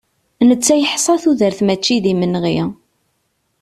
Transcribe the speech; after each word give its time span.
Netta 0.47 0.75
yeḥsa 0.75 1.13
tudert 1.21 1.59
maci 1.67 1.97
d 2.03 2.05
imenɣi. 2.11 2.59